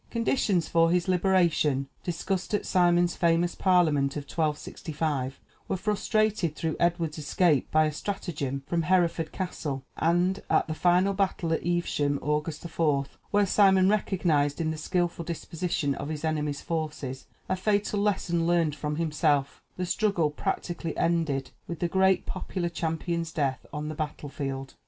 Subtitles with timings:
[0.09, 7.19] Conditions for his liberation, discussed at Simon's famous parliament of 1265, were frustrated through Edward's
[7.19, 12.67] escape by a stratagem from Hereford Castle; and at the final battle at Evesham (August
[12.67, 18.47] 4), where Simon recognized in the skilful disposition of his enemy's forces a fatal lesson
[18.47, 23.93] learned from himself, the struggle practically ended with the great popular champion's death on the
[23.93, 24.73] battle field.